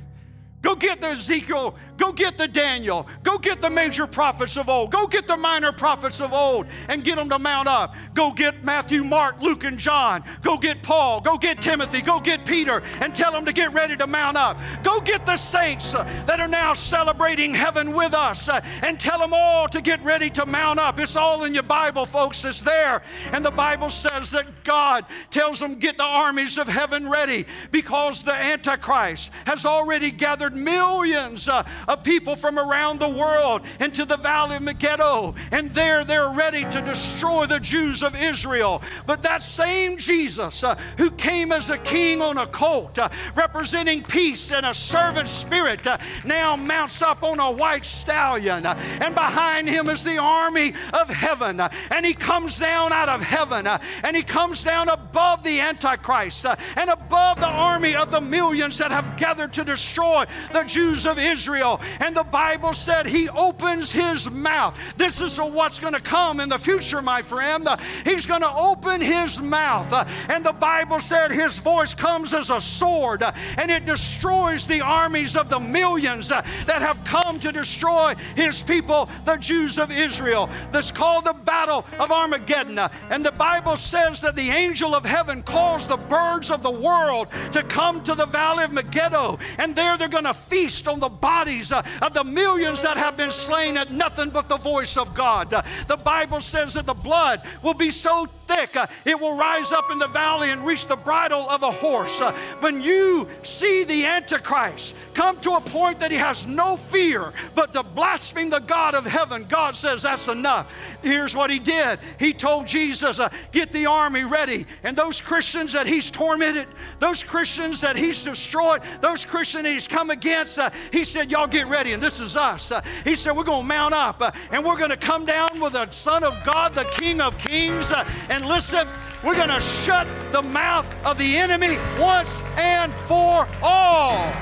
[0.63, 1.75] Go get the Ezekiel.
[1.97, 3.05] Go get the Daniel.
[3.21, 4.91] Go get the major prophets of old.
[4.91, 7.95] Go get the minor prophets of old and get them to mount up.
[8.13, 10.23] Go get Matthew, Mark, Luke, and John.
[10.41, 11.19] Go get Paul.
[11.19, 12.01] Go get Timothy.
[12.01, 14.57] Go get Peter and tell them to get ready to mount up.
[14.83, 18.47] Go get the saints that are now celebrating heaven with us
[18.83, 20.97] and tell them all to get ready to mount up.
[20.97, 22.45] It's all in your Bible, folks.
[22.45, 23.03] It's there.
[23.33, 28.23] And the Bible says that God tells them, get the armies of heaven ready because
[28.23, 34.05] the Antichrist has already gathered gathered millions uh, of people from around the world into
[34.05, 38.81] the valley of Megiddo, and there they're ready to destroy the Jews of Israel.
[39.05, 44.03] But that same Jesus uh, who came as a king on a colt, uh, representing
[44.03, 45.85] peace and a servant spirit,
[46.25, 51.59] now mounts up on a white stallion, and behind him is the army of heaven,
[51.91, 53.67] and he comes down out of heaven,
[54.03, 56.45] and he comes down above the Antichrist
[56.77, 61.17] and above the army of the millions that have gathered to destroy the Jews of
[61.17, 61.81] Israel.
[61.99, 64.79] And the Bible said he opens his mouth.
[64.97, 67.67] This is what's going to come in the future, my friend.
[68.03, 69.91] He's going to open his mouth.
[70.29, 73.23] And the Bible said his voice comes as a sword
[73.57, 79.09] and it destroys the armies of the millions that have come to destroy his people,
[79.25, 80.49] the Jews of Israel.
[80.71, 82.79] That's called the Battle of Armageddon.
[83.09, 87.27] And the Bible says that the angel of heaven calls the birds of the world
[87.51, 89.39] to come to the valley of Megiddo.
[89.57, 93.17] And there they're going to feast on the bodies uh, of the millions that have
[93.17, 95.53] been slain at nothing but the voice of God.
[95.53, 99.71] Uh, the Bible says that the blood will be so thick, uh, it will rise
[99.71, 102.21] up in the valley and reach the bridle of a horse.
[102.21, 107.33] Uh, when you see the Antichrist come to a point that he has no fear
[107.55, 110.73] but to blaspheme the God of heaven, God says that's enough.
[111.01, 114.65] Here's what he did He told Jesus, uh, Get the army ready.
[114.83, 116.67] And those Christians that he's tormented,
[116.99, 120.59] those Christians that he's destroyed, those Christians he's come against,
[120.91, 121.93] he said, Y'all get ready.
[121.93, 122.71] And this is us.
[123.03, 125.89] He said, We're going to mount up and we're going to come down with the
[125.91, 127.91] Son of God, the King of Kings.
[127.91, 128.05] Uh,
[128.45, 128.87] listen,
[129.23, 134.33] we're going to shut the mouth of the enemy once and for all.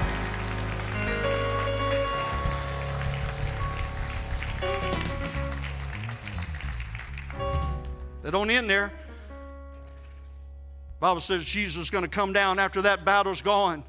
[8.23, 8.91] They don't end there.
[10.99, 13.83] Bible says Jesus is going to come down after that battle's gone.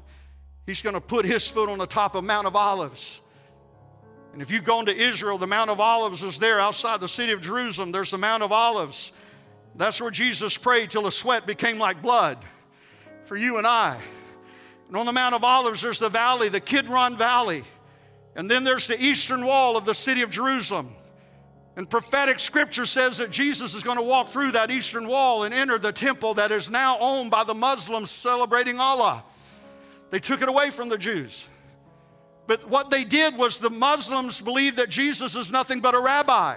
[0.65, 3.21] He's going to put his foot on the top of Mount of Olives.
[4.33, 7.31] And if you've gone to Israel, the Mount of Olives is there outside the city
[7.33, 7.91] of Jerusalem.
[7.91, 9.11] There's the Mount of Olives.
[9.75, 12.37] That's where Jesus prayed till the sweat became like blood
[13.25, 13.99] for you and I.
[14.87, 17.63] And on the Mount of Olives, there's the valley, the Kidron Valley.
[18.35, 20.93] And then there's the eastern wall of the city of Jerusalem.
[21.75, 25.53] And prophetic scripture says that Jesus is going to walk through that eastern wall and
[25.53, 29.23] enter the temple that is now owned by the Muslims celebrating Allah.
[30.11, 31.47] They took it away from the Jews.
[32.45, 36.55] But what they did was the Muslims believe that Jesus is nothing but a rabbi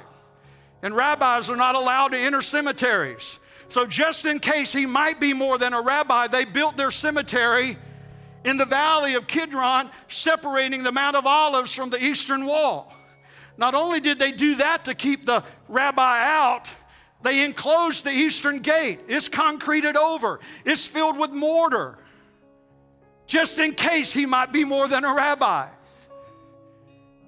[0.83, 3.39] and rabbis are not allowed to enter cemeteries.
[3.69, 7.77] So, just in case he might be more than a rabbi, they built their cemetery
[8.45, 12.93] in the valley of Kidron, separating the Mount of Olives from the eastern wall.
[13.59, 16.71] Not only did they do that to keep the rabbi out,
[17.23, 19.01] they enclosed the eastern gate.
[19.09, 21.99] It's concreted over, it's filled with mortar,
[23.27, 25.69] just in case he might be more than a rabbi.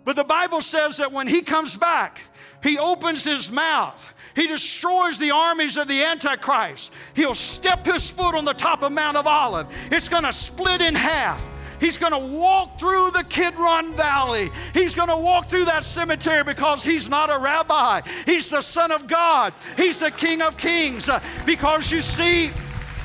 [0.05, 2.21] But the Bible says that when he comes back,
[2.63, 4.15] he opens his mouth.
[4.35, 6.93] He destroys the armies of the Antichrist.
[7.15, 9.67] He'll step his foot on the top of Mount of Olive.
[9.91, 11.45] It's going to split in half.
[11.81, 14.49] He's going to walk through the Kidron Valley.
[14.75, 18.03] He's going to walk through that cemetery because he's not a rabbi.
[18.27, 19.53] He's the Son of God.
[19.77, 21.09] He's the King of Kings.
[21.09, 22.49] Uh, because you see,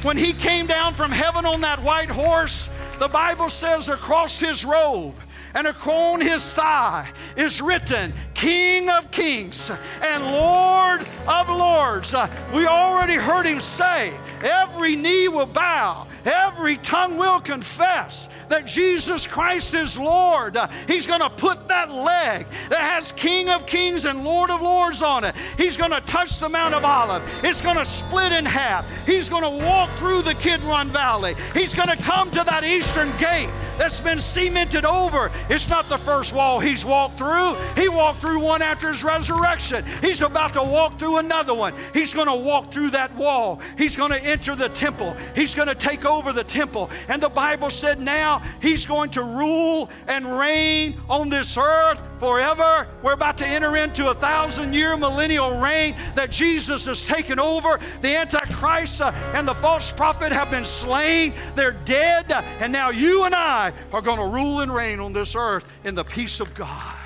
[0.02, 4.66] when he came down from heaven on that white horse, the Bible says across his
[4.66, 5.16] robe,
[5.54, 12.14] and upon his thigh is written King of Kings and Lord of Lords.
[12.14, 18.66] Uh, we already heard him say, Every knee will bow, every tongue will confess that
[18.66, 20.58] Jesus Christ is Lord.
[20.58, 24.62] Uh, he's going to put that leg that has King of Kings and Lord of
[24.62, 25.36] Lords on it.
[25.58, 27.24] He's going to touch the Mount of Olive.
[27.44, 28.90] It's going to split in half.
[29.06, 31.36] He's going to walk through the Kidron Valley.
[31.54, 35.32] He's going to come to that eastern gate that's been cemented over.
[35.50, 37.56] It's not the first wall he's walked through.
[37.76, 39.84] He walked through one after his resurrection.
[40.02, 41.74] He's about to walk through another one.
[41.94, 43.62] He's going to walk through that wall.
[43.78, 45.16] He's going to enter the temple.
[45.36, 46.90] He's going to take over the temple.
[47.08, 52.88] And the Bible said now He's going to rule and reign on this earth forever.
[53.02, 57.80] We're about to enter into a thousand year millennial reign that Jesus has taken over.
[58.02, 62.32] The Antichrist and the false prophet have been slain, they're dead.
[62.60, 65.96] And now you and I are going to rule and reign on this earth in
[65.96, 66.98] the peace of God.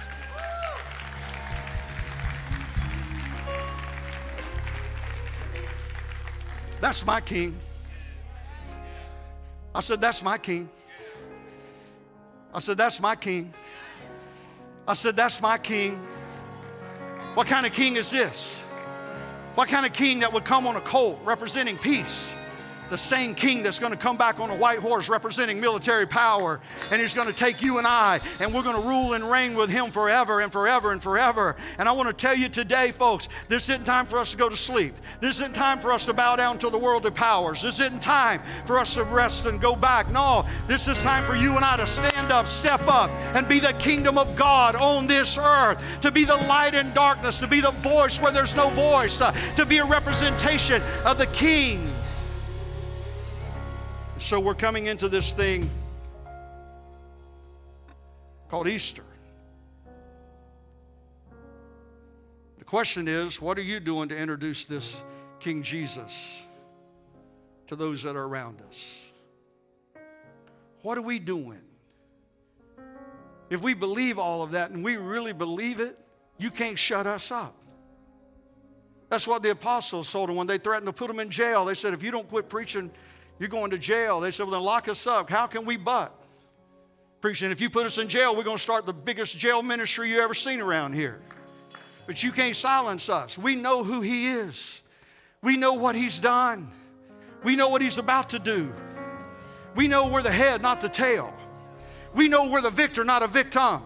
[6.79, 7.55] That's my king.
[9.73, 10.69] I said, That's my king.
[12.53, 13.53] I said, That's my king.
[14.87, 15.95] I said, That's my king.
[17.33, 18.61] What kind of king is this?
[19.55, 22.35] What kind of king that would come on a colt representing peace?
[22.89, 26.59] The same king that's going to come back on a white horse representing military power.
[26.91, 29.55] And he's going to take you and I, and we're going to rule and reign
[29.55, 31.55] with him forever and forever and forever.
[31.77, 34.49] And I want to tell you today, folks, this isn't time for us to go
[34.49, 34.95] to sleep.
[35.19, 37.61] This isn't time for us to bow down to the worldly powers.
[37.61, 40.11] This isn't time for us to rest and go back.
[40.11, 43.59] No, this is time for you and I to stand up, step up, and be
[43.59, 47.61] the kingdom of God on this earth, to be the light in darkness, to be
[47.61, 51.93] the voice where there's no voice, uh, to be a representation of the king
[54.17, 55.69] so we're coming into this thing
[58.49, 59.03] called Easter.
[62.57, 65.03] The question is what are you doing to introduce this
[65.39, 66.47] King Jesus
[67.67, 69.11] to those that are around us?
[70.81, 71.61] What are we doing?
[73.49, 75.97] If we believe all of that and we really believe it,
[76.37, 77.55] you can't shut us up.
[79.09, 81.65] That's what the apostles told them when they threatened to put them in jail.
[81.65, 82.91] They said, if you don't quit preaching
[83.39, 84.19] you're going to jail.
[84.19, 85.29] They said, Well, then lock us up.
[85.29, 86.13] How can we but?
[87.21, 90.11] Preaching, if you put us in jail, we're going to start the biggest jail ministry
[90.11, 91.19] you ever seen around here.
[92.05, 93.37] But you can't silence us.
[93.37, 94.81] We know who He is,
[95.41, 96.69] we know what He's done,
[97.43, 98.73] we know what He's about to do.
[99.75, 101.31] We know we're the head, not the tail.
[102.15, 103.83] We know we're the victor, not a victim.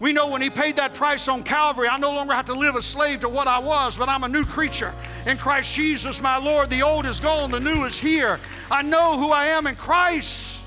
[0.00, 2.74] We know when He paid that price on Calvary, I no longer have to live
[2.74, 4.94] a slave to what I was, but I'm a new creature
[5.26, 6.70] in Christ Jesus, my Lord.
[6.70, 8.40] The old is gone, the new is here.
[8.70, 10.64] I know who I am in Christ.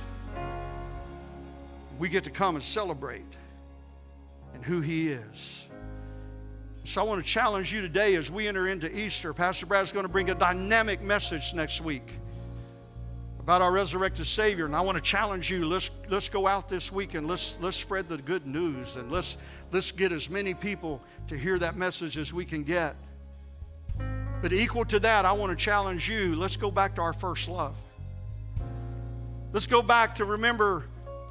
[1.98, 3.38] We get to come and celebrate
[4.54, 5.68] and who He is.
[6.84, 9.34] So I want to challenge you today as we enter into Easter.
[9.34, 12.08] Pastor Brad's going to bring a dynamic message next week
[13.44, 14.66] about our resurrected Savior.
[14.66, 15.66] And I want to challenge you.
[15.66, 19.38] Let's let's go out this week and let's let's spread the good news and let's
[19.72, 22.96] let's get as many people to hear that message as we can get.
[24.42, 26.36] But equal to that, I want to challenge you.
[26.36, 27.76] Let's go back to our first love.
[29.52, 30.86] Let's go back to remember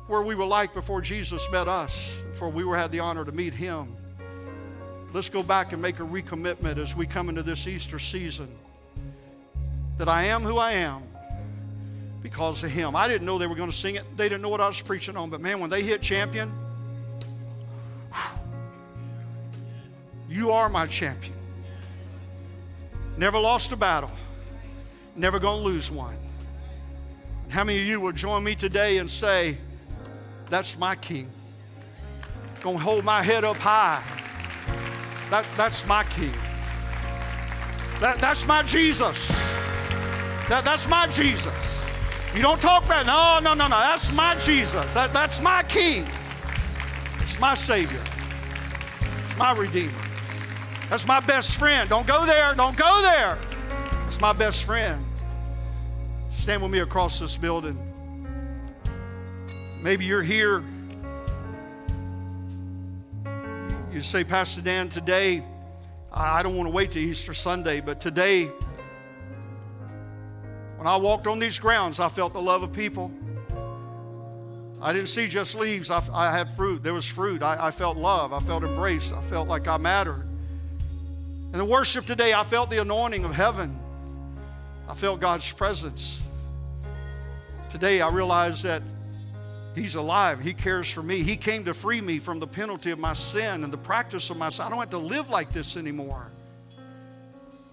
[0.07, 3.33] where we were like before Jesus met us, before we were had the honor to
[3.33, 3.97] meet him.
[5.15, 8.49] Let's go back and make a recommitment as we come into this Easter season
[9.97, 11.03] that I am who I am
[12.23, 12.95] because of him.
[12.95, 14.17] I didn't know they were going to sing it.
[14.17, 15.31] They didn't know what I was preaching on.
[15.31, 16.53] But man, when they hit champion,
[20.29, 21.35] you are my champion.
[23.17, 24.11] Never lost a battle.
[25.17, 26.17] Never going to lose one.
[27.51, 29.59] How many of you will join me today and say,
[30.49, 31.31] That's my king?
[32.63, 34.03] Going to hold my head up high.
[35.29, 36.33] That, that's my king.
[38.01, 39.29] That, that's my Jesus.
[40.49, 41.82] That, that's my Jesus.
[42.35, 43.07] You don't talk bad.
[43.07, 43.79] No, no, no, no.
[43.79, 44.95] That's my Jesus.
[44.95, 46.07] That, that's my King.
[47.21, 48.03] It's my Savior.
[49.27, 49.93] It's my Redeemer.
[50.89, 51.89] That's my best friend.
[51.89, 52.55] Don't go there.
[52.55, 53.39] Don't go there.
[54.07, 55.05] It's my best friend.
[56.31, 57.79] Stand with me across this building.
[59.83, 60.65] Maybe you're here
[63.93, 65.43] You say, Pastor Dan, today,
[66.11, 68.51] I don't want to wait to Easter Sunday, but today,
[70.83, 73.13] when I walked on these grounds, I felt the love of people.
[74.81, 76.83] I didn't see just leaves, I, I had fruit.
[76.83, 77.41] There was fruit.
[77.41, 78.33] I, I felt love.
[78.33, 79.13] I felt embraced.
[79.13, 80.27] I felt like I mattered.
[81.53, 83.79] In the worship today, I felt the anointing of heaven.
[84.89, 86.21] I felt God's presence.
[87.71, 88.83] Today, I realized that
[89.77, 90.41] He's alive.
[90.41, 91.23] He cares for me.
[91.23, 94.37] He came to free me from the penalty of my sin and the practice of
[94.37, 94.67] my sin.
[94.67, 96.32] I don't have to live like this anymore.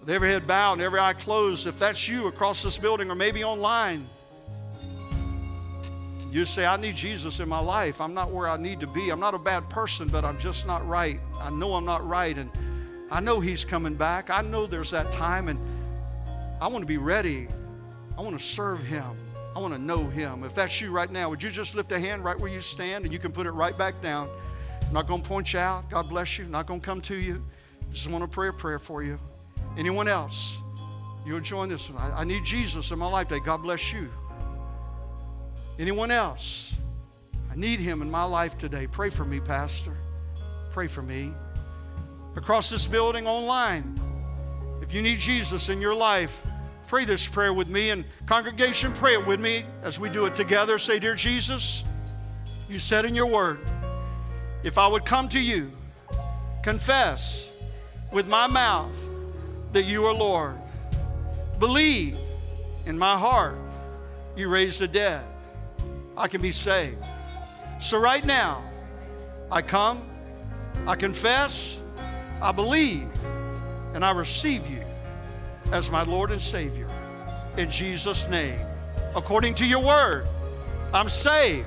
[0.00, 3.14] With every head bowed and every eye closed, if that's you across this building or
[3.14, 4.08] maybe online,
[6.30, 8.00] you say, I need Jesus in my life.
[8.00, 9.10] I'm not where I need to be.
[9.10, 11.20] I'm not a bad person, but I'm just not right.
[11.40, 12.36] I know I'm not right.
[12.38, 12.50] And
[13.10, 14.30] I know He's coming back.
[14.30, 15.48] I know there's that time.
[15.48, 15.58] And
[16.62, 17.48] I want to be ready.
[18.16, 19.16] I want to serve Him.
[19.56, 20.44] I want to know Him.
[20.44, 23.04] If that's you right now, would you just lift a hand right where you stand
[23.04, 24.30] and you can put it right back down?
[24.86, 25.90] I'm not going to point you out.
[25.90, 26.44] God bless you.
[26.44, 27.44] not going to come to you.
[27.92, 29.18] Just want to pray a prayer for you.
[29.76, 30.58] Anyone else?
[31.24, 32.02] You'll join this one.
[32.02, 33.40] I, I need Jesus in my life today.
[33.44, 34.08] God bless you.
[35.78, 36.76] Anyone else?
[37.50, 38.86] I need Him in my life today.
[38.86, 39.96] Pray for me, Pastor.
[40.70, 41.32] Pray for me.
[42.36, 44.00] Across this building online,
[44.82, 46.42] if you need Jesus in your life,
[46.90, 50.34] Pray this prayer with me, and congregation, pray it with me as we do it
[50.34, 50.76] together.
[50.76, 51.84] Say, Dear Jesus,
[52.68, 53.60] you said in your word,
[54.64, 55.70] if I would come to you,
[56.64, 57.52] confess
[58.10, 59.08] with my mouth
[59.72, 60.56] that you are Lord,
[61.58, 62.16] believe
[62.86, 63.58] in my heart
[64.36, 65.24] you raised the dead,
[66.16, 67.04] I can be saved.
[67.78, 68.62] So, right now,
[69.50, 70.02] I come,
[70.86, 71.82] I confess,
[72.42, 73.08] I believe,
[73.94, 74.82] and I receive you
[75.72, 76.88] as my Lord and Savior.
[77.56, 78.58] In Jesus' name.
[79.14, 80.26] According to your word,
[80.92, 81.66] I'm saved.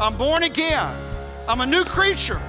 [0.00, 0.94] I'm born again.
[1.48, 2.40] I'm a new creature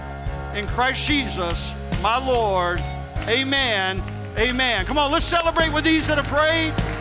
[0.55, 2.79] in Christ Jesus, my Lord.
[3.27, 4.01] Amen.
[4.37, 4.85] Amen.
[4.85, 6.96] Come on, let's celebrate with these that have prayed.